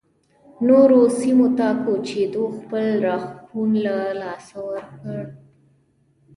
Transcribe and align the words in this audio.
نورو 0.67 1.01
سیمو 1.19 1.47
ته 1.57 1.67
کوچېدو 1.83 2.43
خپل 2.57 2.85
راښکون 3.05 3.71
له 3.85 3.95
لاسه 4.21 4.57
ورکړ 4.69 5.21